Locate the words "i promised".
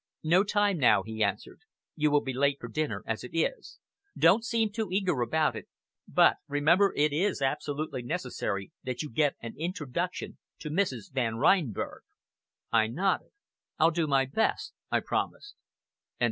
14.89-15.53